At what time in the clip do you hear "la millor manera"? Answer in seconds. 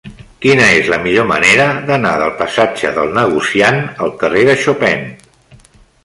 0.93-1.67